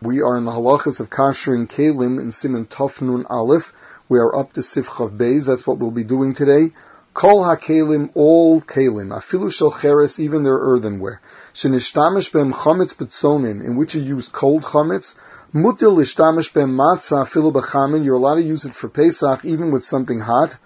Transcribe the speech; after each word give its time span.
We 0.00 0.22
are 0.22 0.36
in 0.36 0.44
the 0.44 0.52
halachas 0.52 1.00
of 1.00 1.10
kashering 1.10 1.66
kalim 1.66 2.20
in 2.20 2.30
Siman 2.30 2.68
Tofnun 2.68 3.26
Aleph. 3.28 3.72
We 4.08 4.20
are 4.20 4.32
up 4.32 4.52
to 4.52 4.60
Sifchav 4.60 5.16
Beis. 5.16 5.44
That's 5.44 5.66
what 5.66 5.78
we'll 5.78 5.90
be 5.90 6.04
doing 6.04 6.34
today. 6.34 6.70
Kol 7.14 7.42
hakelim, 7.42 8.10
all 8.14 8.60
kalim, 8.60 9.08
afilu 9.08 9.52
shel 9.52 9.72
cheres, 9.72 10.20
even 10.20 10.44
their 10.44 10.54
earthenware. 10.54 11.20
Shenishtamish 11.52 12.32
bem 12.32 12.52
chametz 12.52 12.94
betzonin, 12.94 13.64
in 13.64 13.74
which 13.74 13.96
you 13.96 14.00
use 14.00 14.28
cold 14.28 14.62
chametz. 14.62 15.16
Mutir 15.52 15.90
lishtamish 15.90 16.54
bem 16.54 16.76
matzah 16.76 17.24
afilu 17.24 17.52
bechamin. 17.52 18.04
You're 18.04 18.14
allowed 18.14 18.36
to 18.36 18.42
use 18.42 18.66
it 18.66 18.76
for 18.76 18.88
Pesach, 18.88 19.44
even 19.44 19.72
with 19.72 19.84
something 19.84 20.20
hot. 20.20 20.56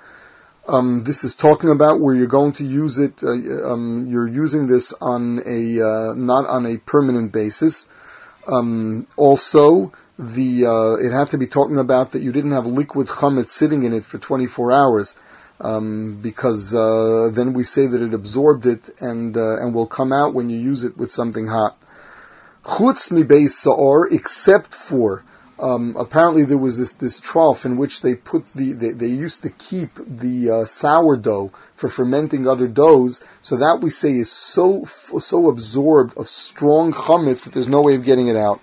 Um, 0.69 1.05
this 1.05 1.25
is 1.25 1.35
talking 1.35 1.71
about 1.71 2.01
where 2.01 2.15
you're 2.15 2.27
going 2.27 2.53
to 2.53 2.65
use 2.65 2.99
it. 2.99 3.15
Uh, 3.23 3.73
um, 3.73 4.09
you're 4.11 4.29
using 4.29 4.67
this 4.67 4.93
on 4.93 5.41
a 5.47 5.81
uh, 5.81 6.13
not 6.13 6.47
on 6.47 6.67
a 6.67 6.77
permanent 6.77 7.33
basis. 7.33 7.89
Um, 8.47 9.07
also, 9.17 9.93
the 10.19 10.67
uh, 10.67 10.95
it 10.95 11.13
had 11.13 11.31
to 11.31 11.39
be 11.39 11.47
talking 11.47 11.79
about 11.79 12.13
that 12.13 12.23
you 12.23 12.33
didn't 12.33 12.53
have 12.53 12.67
liquid 12.67 13.09
chametz 13.09 13.49
sitting 13.49 13.83
in 13.85 13.93
it 13.93 14.05
for 14.05 14.19
24 14.19 14.73
hours, 14.73 15.17
um, 15.61 16.21
because 16.21 16.75
uh, 16.75 17.31
then 17.33 17.53
we 17.53 17.65
say 17.65 17.87
that 17.87 18.03
it 18.03 18.15
absorbed 18.15 18.67
it 18.67 18.91
and 19.01 19.37
uh, 19.37 19.57
and 19.57 19.75
will 19.75 19.87
come 19.87 20.13
out 20.13 20.35
when 20.35 20.51
you 20.51 20.59
use 20.59 20.85
it 20.85 20.97
with 20.97 21.13
something 21.13 21.47
hot. 21.47 21.77
Chutz 22.65 23.11
mi 23.11 23.25
saor, 23.49 24.07
except 24.13 24.75
for 24.75 25.25
um, 25.63 25.95
apparently 25.97 26.45
there 26.45 26.59
was 26.59 26.77
this, 26.77 26.95
this 26.95 27.21
trough 27.21 27.65
in 27.65 27.77
which 27.77 28.03
they 28.03 28.17
put 28.17 28.47
the, 28.47 28.73
they, 28.73 28.91
they 28.91 29.07
used 29.07 29.43
to 29.45 29.51
keep 29.51 29.95
the 29.95 30.51
uh, 30.51 30.65
sourdough 30.67 31.53
for 31.77 31.89
fermenting 31.89 32.49
other 32.49 32.67
doughs. 32.67 33.23
So 33.43 33.59
that 33.59 33.81
we 33.81 33.91
say 33.91 34.19
is 34.19 34.31
so, 34.31 34.83
so 34.85 35.49
absorbed 35.49 36.19
of 36.19 36.27
strong 36.27 36.93
chametz 36.93 37.45
that 37.45 37.55
there's 37.55 37.69
no 37.69 37.81
way 37.81 37.95
of 37.95 38.05
getting 38.05 38.27
it 38.27 38.37
out. 38.37 38.61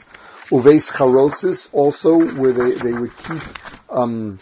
Uves 0.51 0.91
charosis 0.91 1.69
also 1.71 2.19
where 2.35 2.51
they, 2.51 2.71
they 2.71 2.91
would 2.91 3.15
keep, 3.17 3.43
um, 3.89 4.39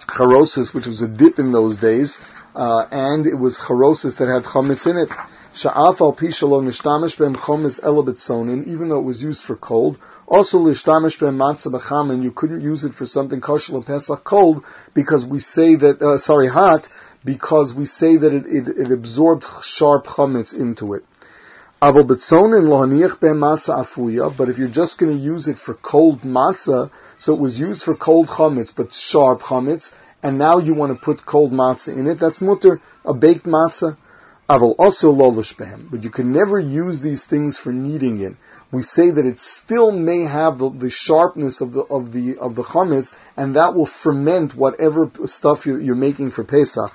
charosis, 0.00 0.74
which 0.74 0.86
was 0.86 1.00
a 1.00 1.08
dip 1.08 1.38
in 1.38 1.50
those 1.50 1.78
days, 1.78 2.18
uh, 2.54 2.86
and 2.90 3.26
it 3.26 3.34
was 3.34 3.56
charosis 3.56 4.18
that 4.18 4.28
had 4.28 4.44
chametz 4.44 4.86
in 4.90 4.98
it. 4.98 5.08
Sha'af 5.54 6.02
al 6.02 6.12
pishalon 6.12 6.66
nishtamish 6.66 7.18
bem 7.18 7.34
elabetzonin, 7.34 8.66
even 8.66 8.90
though 8.90 8.98
it 8.98 9.04
was 9.04 9.22
used 9.22 9.42
for 9.42 9.56
cold. 9.56 9.96
Also, 10.28 10.58
lishtamish 10.58 11.18
matzah 11.18 11.70
b'chamin, 11.72 12.24
you 12.24 12.32
couldn't 12.32 12.60
use 12.60 12.82
it 12.82 12.92
for 12.92 13.06
something 13.06 13.40
kosher 13.40 13.80
pesach 13.80 14.24
cold 14.24 14.64
because 14.92 15.24
we 15.24 15.38
say 15.38 15.76
that, 15.76 16.02
uh, 16.02 16.18
sorry, 16.18 16.48
hot, 16.48 16.88
because 17.24 17.72
we 17.72 17.86
say 17.86 18.16
that 18.16 18.32
it, 18.32 18.44
it, 18.46 18.68
it 18.68 18.90
absorbed 18.90 19.46
sharp 19.62 20.04
chametz 20.06 20.52
into 20.52 20.94
it. 20.94 21.04
But 21.80 21.96
if 24.48 24.58
you're 24.58 24.68
just 24.68 24.98
going 24.98 25.16
to 25.16 25.22
use 25.22 25.46
it 25.46 25.60
for 25.60 25.74
cold 25.74 26.22
matzah, 26.22 26.90
so 27.18 27.34
it 27.34 27.38
was 27.38 27.60
used 27.60 27.84
for 27.84 27.94
cold 27.94 28.26
chametz, 28.26 28.74
but 28.74 28.92
sharp 28.92 29.42
chametz, 29.42 29.94
and 30.24 30.38
now 30.38 30.58
you 30.58 30.74
want 30.74 30.92
to 30.92 30.98
put 31.00 31.24
cold 31.24 31.52
matzah 31.52 31.96
in 31.96 32.08
it, 32.08 32.18
that's 32.18 32.40
mutter, 32.40 32.80
a 33.04 33.14
baked 33.14 33.46
matzah. 33.46 33.96
Aval 34.48 34.76
also 34.78 35.12
but 35.90 36.04
you 36.04 36.10
can 36.10 36.32
never 36.32 36.60
use 36.60 37.00
these 37.00 37.24
things 37.24 37.58
for 37.58 37.72
kneading 37.72 38.20
in 38.20 38.36
we 38.72 38.82
say 38.82 39.10
that 39.10 39.24
it 39.24 39.38
still 39.38 39.92
may 39.92 40.22
have 40.22 40.58
the, 40.58 40.70
the, 40.70 40.90
sharpness 40.90 41.60
of 41.60 41.72
the 41.72 41.82
of 41.82 42.12
the 42.12 42.36
of 42.38 42.54
the 42.56 42.64
chametz, 42.64 43.16
and 43.36 43.56
that 43.56 43.74
will 43.74 43.86
ferment 43.86 44.54
whatever 44.54 45.10
stuff 45.26 45.66
you're, 45.66 45.80
you're 45.80 45.94
making 45.94 46.30
for 46.30 46.42
Pesach. 46.42 46.92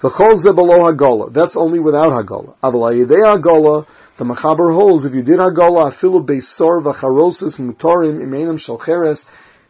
V'chol 0.00 0.36
ze 0.36 0.52
below 0.52 0.92
hagola. 0.92 1.32
That's 1.32 1.56
only 1.56 1.78
without 1.78 2.12
hagola. 2.12 2.54
Avalayidei 2.62 3.38
hagola. 3.38 3.86
The 4.16 4.24
machaber 4.24 4.74
holds 4.74 5.04
if 5.04 5.14
you 5.14 5.22
did 5.22 5.38
hagola 5.38 5.90
afilu 5.90 6.24
beisor 6.26 6.82
v'charosis 6.82 7.58
mutarim 7.60 8.20
imenim 8.20 8.58
shalcheres. 8.58 9.26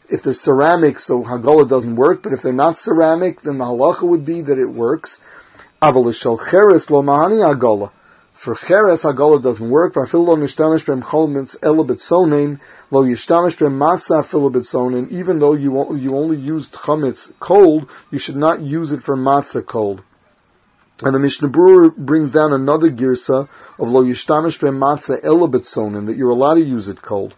If 0.08 0.22
they're 0.22 0.32
ceramic, 0.32 0.98
so 0.98 1.22
hagola 1.22 1.68
doesn't 1.68 1.96
work. 1.96 2.22
But 2.22 2.32
if 2.32 2.42
they're 2.42 2.52
not 2.52 2.78
ceramic, 2.78 3.42
then 3.42 3.58
the 3.58 3.64
halacha 3.64 4.02
would 4.02 4.24
be 4.24 4.40
that 4.40 4.58
it 4.58 4.66
works. 4.66 5.20
Aval 5.80 6.06
shalcheres 6.06 6.90
lo 6.90 7.02
mahani 7.02 7.44
hagola. 7.44 7.90
For 8.44 8.54
cheres 8.54 9.04
hagola 9.04 9.40
doesn't 9.40 9.70
work. 9.70 9.94
V'afil 9.94 10.26
lo 10.26 10.36
nishtamish 10.36 10.84
b'em 10.84 11.02
cholmitz 11.02 11.58
elabit 11.60 11.98
sonin 11.98 12.60
lo 12.90 13.02
yishtamish 13.02 13.56
b'em 13.56 13.78
matzah 13.78 14.22
filabit. 14.22 15.10
Even 15.10 15.38
though 15.38 15.54
you 15.54 15.96
you 15.96 16.14
only 16.14 16.36
used 16.36 16.74
chametz 16.74 17.32
cold, 17.40 17.86
you 18.10 18.18
should 18.18 18.36
not 18.36 18.60
use 18.60 18.92
it 18.92 19.02
for 19.02 19.16
matzah 19.16 19.64
cold. 19.64 20.02
And 21.02 21.14
the 21.14 21.18
Mishnah 21.18 21.48
Berurah 21.48 21.96
brings 21.96 22.32
down 22.32 22.52
another 22.52 22.90
girsa 22.90 23.48
of 23.78 23.88
lo 23.88 24.04
yishtamish 24.04 24.58
b'em 24.60 24.76
matzah 24.76 25.22
elabit 25.22 25.64
sonin 25.64 26.08
that 26.08 26.16
you're 26.18 26.28
allowed 26.28 26.56
to 26.56 26.64
use 26.64 26.90
it 26.90 27.00
cold. 27.00 27.34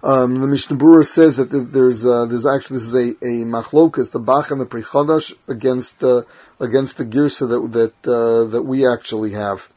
Um, 0.00 0.40
the 0.40 0.46
Mishnah 0.46 0.76
Berurah 0.76 1.06
says 1.06 1.38
that 1.38 1.46
there's 1.46 2.06
uh, 2.06 2.26
there's 2.26 2.46
actually 2.46 2.76
this 2.76 2.86
is 2.86 2.94
a, 2.94 3.08
a 3.24 3.44
machlokas, 3.44 4.12
the 4.12 4.20
Bach 4.20 4.52
and 4.52 4.60
the 4.60 4.66
Pri 4.66 4.82
Chadash 4.82 5.34
against 5.48 6.04
uh, 6.04 6.22
against 6.60 6.98
the 6.98 7.04
girsa 7.04 7.48
that 7.48 7.72
that 7.72 8.10
uh, 8.10 8.44
that 8.44 8.62
we 8.62 8.86
actually 8.86 9.32
have. 9.32 9.68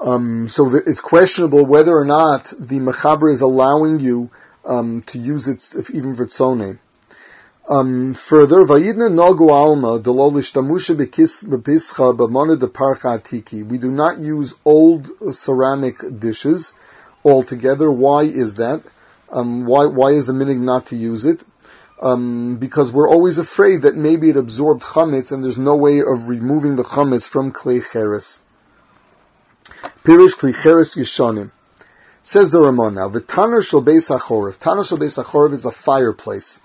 Um, 0.00 0.48
so 0.48 0.68
the, 0.68 0.82
it's 0.84 1.00
questionable 1.00 1.64
whether 1.64 1.96
or 1.96 2.04
not 2.04 2.52
the 2.58 2.80
Mechaber 2.80 3.30
is 3.30 3.40
allowing 3.40 4.00
you 4.00 4.30
um, 4.64 5.02
to 5.02 5.18
use 5.18 5.46
it 5.46 5.64
if, 5.76 5.90
even 5.90 6.16
for 6.16 6.26
tzone. 6.26 6.78
Um, 7.66 8.14
further, 8.14 8.66
Vayidna 8.66 9.08
Nagu 9.10 9.50
Alma 9.50 9.98
Bamana 12.18 12.58
de. 12.58 13.62
We 13.62 13.78
do 13.78 13.90
not 13.90 14.18
use 14.18 14.54
old 14.64 15.08
ceramic 15.32 16.20
dishes 16.20 16.74
altogether. 17.24 17.90
Why 17.90 18.22
is 18.22 18.56
that? 18.56 18.82
Um, 19.30 19.66
why 19.66 19.86
why 19.86 20.10
is 20.12 20.26
the 20.26 20.32
minig 20.32 20.58
not 20.58 20.86
to 20.86 20.96
use 20.96 21.24
it? 21.24 21.42
Um, 22.00 22.56
because 22.56 22.92
we're 22.92 23.08
always 23.08 23.38
afraid 23.38 23.82
that 23.82 23.96
maybe 23.96 24.30
it 24.30 24.36
absorbed 24.36 24.82
chametz 24.82 25.32
and 25.32 25.42
there's 25.42 25.58
no 25.58 25.76
way 25.76 26.00
of 26.00 26.28
removing 26.28 26.76
the 26.76 26.84
chametz 26.84 27.28
from 27.28 27.50
clay 27.50 27.80
cheres. 27.80 28.40
Pirush 30.04 30.34
klei 30.34 30.54
cheres 30.54 30.94
yishanim. 30.94 31.50
Says 32.22 32.50
the 32.50 32.60
Ramon 32.60 32.94
now, 32.94 33.08
the 33.08 33.20
Tanner 33.20 33.60
Shal 33.60 33.82
Beis 33.82 34.08
HaChorov. 34.08 34.58
Tanner 34.58 34.82
Shal 34.82 34.98
Beis 34.98 35.52
is 35.52 35.66
a 35.66 35.70
fireplace. 35.70 36.58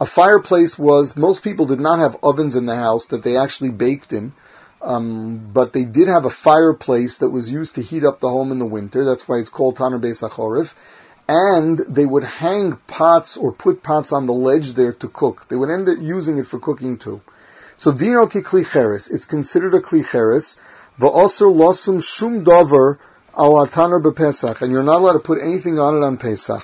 A 0.00 0.06
fireplace 0.06 0.78
was, 0.78 1.16
most 1.16 1.42
people 1.42 1.66
did 1.66 1.80
not 1.80 1.98
have 1.98 2.16
ovens 2.22 2.56
in 2.56 2.64
the 2.64 2.76
house 2.76 3.06
that 3.06 3.22
they 3.22 3.36
actually 3.36 3.70
baked 3.70 4.12
in. 4.12 4.32
Um, 4.82 5.50
but 5.52 5.72
they 5.72 5.84
did 5.84 6.08
have 6.08 6.26
a 6.26 6.30
fireplace 6.30 7.18
that 7.18 7.30
was 7.30 7.50
used 7.50 7.76
to 7.76 7.82
heat 7.82 8.04
up 8.04 8.20
the 8.20 8.28
home 8.28 8.52
in 8.52 8.58
the 8.58 8.66
winter. 8.66 9.04
That's 9.04 9.26
why 9.26 9.36
it's 9.36 9.48
called 9.48 9.76
Tanner 9.76 9.98
Beis 9.98 10.26
HaChorif. 10.28 10.74
And 11.28 11.78
they 11.78 12.06
would 12.06 12.22
hang 12.22 12.76
pots 12.86 13.36
or 13.36 13.52
put 13.52 13.82
pots 13.82 14.12
on 14.12 14.26
the 14.26 14.32
ledge 14.32 14.74
there 14.74 14.92
to 14.92 15.08
cook. 15.08 15.48
They 15.48 15.56
would 15.56 15.70
end 15.70 15.88
up 15.88 15.98
using 16.00 16.38
it 16.38 16.46
for 16.46 16.60
cooking 16.60 16.98
too. 16.98 17.20
So 17.76 17.92
dino 17.92 18.26
ki 18.26 18.42
klicheres. 18.42 19.10
It's 19.10 19.24
considered 19.24 19.74
a 19.74 19.80
klicheres. 19.80 20.56
Va'oser 21.00 21.52
losum 21.52 22.02
shum 22.02 22.44
dover 22.44 23.00
al 23.36 23.54
ataner 23.66 24.00
bepesach. 24.00 24.62
And 24.62 24.70
you're 24.70 24.84
not 24.84 24.98
allowed 24.98 25.14
to 25.14 25.18
put 25.18 25.42
anything 25.42 25.78
on 25.78 25.96
it 25.96 26.04
on 26.04 26.16
Pesach. 26.16 26.62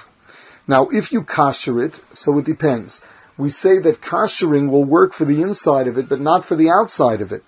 Now, 0.69 0.89
if 0.91 1.13
you 1.13 1.23
kasher 1.23 1.85
it, 1.85 2.01
so 2.13 2.39
it 2.39 2.45
depends. 2.45 3.01
We 3.37 3.49
say 3.49 3.79
that 3.81 4.01
kashering 4.01 4.71
will 4.71 4.85
work 4.85 5.13
for 5.13 5.25
the 5.25 5.43
inside 5.43 5.89
of 5.89 5.99
it, 5.99 6.09
but 6.09 6.21
not 6.21 6.45
for 6.45 6.55
the 6.55 6.71
outside 6.71 7.21
of 7.21 7.33
it. 7.33 7.43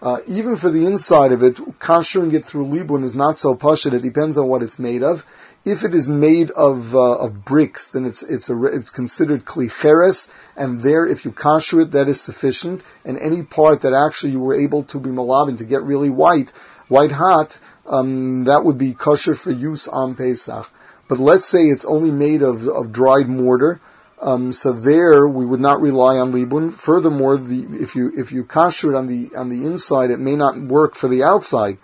Uh, 0.00 0.18
even 0.28 0.56
for 0.56 0.70
the 0.70 0.86
inside 0.86 1.32
of 1.32 1.42
it, 1.42 1.56
kashering 1.80 2.32
it 2.32 2.44
through 2.44 2.66
libun 2.66 3.02
is 3.02 3.16
not 3.16 3.38
so 3.38 3.56
pashut. 3.56 3.92
It 3.92 4.02
depends 4.02 4.38
on 4.38 4.46
what 4.46 4.62
it's 4.62 4.78
made 4.78 5.02
of. 5.02 5.24
If 5.64 5.84
it 5.84 5.92
is 5.92 6.08
made 6.08 6.52
of 6.52 6.94
uh, 6.94 7.18
of 7.18 7.44
bricks, 7.44 7.88
then 7.88 8.04
it's 8.04 8.22
it's 8.22 8.48
a, 8.48 8.64
it's 8.66 8.90
considered 8.90 9.44
klicheres, 9.44 10.28
and 10.56 10.80
there, 10.80 11.04
if 11.04 11.24
you 11.24 11.32
kasher 11.32 11.82
it, 11.82 11.90
that 11.92 12.08
is 12.08 12.20
sufficient. 12.20 12.82
And 13.04 13.18
any 13.18 13.42
part 13.42 13.80
that 13.80 13.92
actually 13.92 14.32
you 14.32 14.40
were 14.40 14.54
able 14.54 14.84
to 14.84 15.00
be 15.00 15.10
malabin 15.10 15.58
to 15.58 15.64
get 15.64 15.82
really 15.82 16.10
white, 16.10 16.52
white 16.86 17.10
hot, 17.10 17.58
um, 17.86 18.44
that 18.44 18.64
would 18.64 18.78
be 18.78 18.94
kosher 18.94 19.34
for 19.34 19.50
use 19.50 19.88
on 19.88 20.14
Pesach. 20.14 20.70
But 21.08 21.18
let's 21.18 21.46
say 21.46 21.64
it's 21.64 21.84
only 21.86 22.12
made 22.12 22.42
of, 22.42 22.68
of 22.68 22.92
dried 22.92 23.28
mortar, 23.28 23.80
um, 24.20 24.52
so 24.52 24.72
there 24.72 25.28
we 25.28 25.46
would 25.46 25.60
not 25.60 25.80
rely 25.80 26.18
on 26.18 26.32
libun. 26.32 26.74
Furthermore, 26.74 27.36
the, 27.36 27.66
if 27.80 27.94
you 27.94 28.12
if 28.16 28.32
you 28.32 28.44
kasher 28.44 28.90
it 28.90 28.96
on 28.96 29.06
the 29.06 29.36
on 29.36 29.48
the 29.48 29.64
inside, 29.64 30.10
it 30.10 30.18
may 30.18 30.34
not 30.34 30.60
work 30.60 30.96
for 30.96 31.08
the 31.08 31.22
outside. 31.22 31.78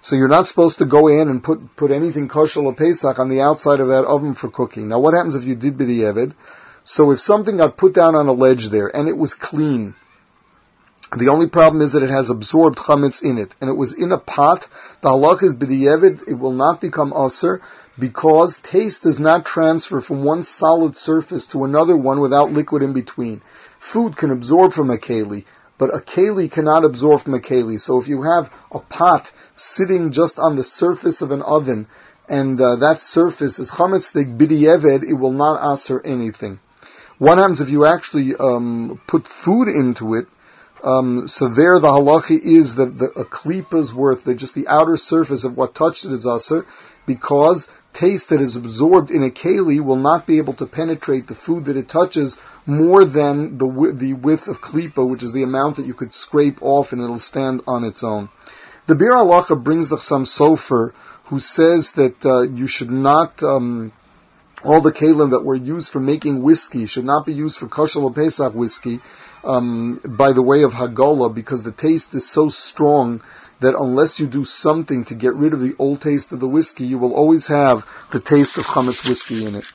So 0.00 0.16
you're 0.16 0.28
not 0.28 0.46
supposed 0.46 0.78
to 0.78 0.86
go 0.86 1.08
in 1.08 1.28
and 1.28 1.44
put 1.44 1.76
put 1.76 1.90
anything 1.90 2.28
kosher 2.28 2.60
or 2.60 2.74
pesach 2.74 3.18
on 3.18 3.28
the 3.28 3.42
outside 3.42 3.80
of 3.80 3.88
that 3.88 4.04
oven 4.04 4.34
for 4.34 4.50
cooking. 4.50 4.88
Now, 4.88 4.98
what 4.98 5.14
happens 5.14 5.36
if 5.36 5.44
you 5.44 5.54
did 5.54 5.76
b'di'evid? 5.76 6.34
So 6.84 7.10
if 7.12 7.20
something 7.20 7.58
got 7.58 7.76
put 7.76 7.94
down 7.94 8.14
on 8.14 8.26
a 8.26 8.32
ledge 8.32 8.70
there 8.70 8.94
and 8.94 9.08
it 9.08 9.16
was 9.16 9.34
clean, 9.34 9.94
the 11.16 11.28
only 11.28 11.48
problem 11.48 11.82
is 11.82 11.92
that 11.92 12.04
it 12.04 12.10
has 12.10 12.30
absorbed 12.30 12.78
chametz 12.78 13.22
in 13.22 13.36
it, 13.38 13.54
and 13.60 13.68
it 13.68 13.76
was 13.76 13.92
in 13.92 14.12
a 14.12 14.18
pot. 14.18 14.68
The 15.00 15.08
halach 15.08 15.42
is 15.42 15.56
b'di'evid; 15.56 16.28
it 16.28 16.34
will 16.34 16.52
not 16.52 16.80
become 16.80 17.12
aser 17.12 17.60
because 17.98 18.56
taste 18.56 19.02
does 19.02 19.18
not 19.18 19.44
transfer 19.44 20.00
from 20.00 20.22
one 20.22 20.44
solid 20.44 20.96
surface 20.96 21.46
to 21.46 21.64
another 21.64 21.96
one 21.96 22.20
without 22.20 22.52
liquid 22.52 22.82
in 22.82 22.92
between. 22.92 23.42
Food 23.80 24.16
can 24.16 24.30
absorb 24.30 24.72
from 24.72 24.90
a 24.90 24.98
keli, 24.98 25.46
but 25.78 25.94
a 25.94 25.98
keli 25.98 26.48
cannot 26.48 26.84
absorb 26.84 27.22
from 27.22 27.34
a 27.34 27.40
keli. 27.40 27.80
So 27.80 28.00
if 28.00 28.06
you 28.06 28.22
have 28.22 28.52
a 28.70 28.78
pot 28.78 29.32
sitting 29.56 30.12
just 30.12 30.38
on 30.38 30.54
the 30.54 30.64
surface 30.64 31.22
of 31.22 31.32
an 31.32 31.42
oven 31.42 31.88
and 32.28 32.60
uh, 32.60 32.76
that 32.76 33.02
surface 33.02 33.58
is 33.58 33.72
chametz 33.72 34.14
bidiyeved, 34.14 35.02
it 35.02 35.14
will 35.14 35.32
not 35.32 35.60
answer 35.60 36.00
anything. 36.04 36.60
What 37.18 37.38
happens 37.38 37.60
if 37.60 37.68
you 37.68 37.84
actually 37.84 38.36
um, 38.36 39.00
put 39.08 39.26
food 39.26 39.68
into 39.68 40.14
it? 40.14 40.28
Um, 40.82 41.28
so 41.28 41.48
there 41.48 41.78
the 41.78 41.88
halachi 41.88 42.40
is 42.40 42.76
that 42.76 42.96
the, 42.96 43.06
a 43.06 43.24
klipa's 43.24 43.92
worth, 43.92 44.24
the, 44.24 44.34
just 44.34 44.54
the 44.54 44.68
outer 44.68 44.96
surface 44.96 45.44
of 45.44 45.56
what 45.56 45.74
touched 45.74 46.04
it 46.04 46.12
is 46.12 46.26
aser, 46.26 46.66
because 47.06 47.68
taste 47.92 48.30
that 48.30 48.40
is 48.40 48.56
absorbed 48.56 49.10
in 49.10 49.22
a 49.22 49.30
keli 49.30 49.82
will 49.84 49.96
not 49.96 50.26
be 50.26 50.38
able 50.38 50.54
to 50.54 50.66
penetrate 50.66 51.26
the 51.26 51.34
food 51.34 51.66
that 51.66 51.76
it 51.76 51.88
touches 51.88 52.38
more 52.66 53.04
than 53.04 53.58
the, 53.58 53.92
the 53.94 54.12
width 54.12 54.48
of 54.48 54.60
klipa, 54.60 55.06
which 55.08 55.22
is 55.22 55.32
the 55.32 55.42
amount 55.42 55.76
that 55.76 55.86
you 55.86 55.94
could 55.94 56.14
scrape 56.14 56.58
off 56.62 56.92
and 56.92 57.02
it'll 57.02 57.18
stand 57.18 57.62
on 57.66 57.84
its 57.84 58.04
own. 58.04 58.28
The 58.86 58.94
Biur 58.94 59.16
Halacha 59.16 59.62
brings 59.62 59.88
the 59.88 59.96
Chassam 59.96 60.24
Sofer, 60.24 60.92
who 61.24 61.38
says 61.38 61.92
that 61.92 62.24
uh, 62.24 62.42
you 62.42 62.66
should 62.66 62.90
not 62.90 63.42
um, 63.42 63.92
all 64.64 64.80
the 64.80 64.92
kalim 64.92 65.30
that 65.30 65.44
were 65.44 65.54
used 65.54 65.92
for 65.92 66.00
making 66.00 66.42
whiskey 66.42 66.86
should 66.86 67.04
not 67.04 67.26
be 67.26 67.32
used 67.32 67.58
for 67.58 67.68
kosher 67.68 68.10
pesach 68.10 68.54
whiskey 68.54 69.00
um, 69.44 70.00
by 70.04 70.32
the 70.32 70.42
way 70.42 70.62
of 70.62 70.72
hagola 70.72 71.34
because 71.34 71.64
the 71.64 71.72
taste 71.72 72.14
is 72.14 72.28
so 72.28 72.48
strong 72.48 73.22
that 73.60 73.78
unless 73.78 74.18
you 74.18 74.26
do 74.26 74.44
something 74.44 75.04
to 75.04 75.14
get 75.14 75.34
rid 75.34 75.52
of 75.52 75.60
the 75.60 75.74
old 75.78 76.00
taste 76.00 76.32
of 76.32 76.40
the 76.40 76.48
whiskey, 76.48 76.84
you 76.84 76.98
will 76.98 77.14
always 77.14 77.46
have 77.46 77.86
the 78.10 78.20
taste 78.20 78.56
of 78.56 78.64
chametz 78.64 79.06
whiskey 79.06 79.44
in 79.44 79.54
it. 79.54 79.70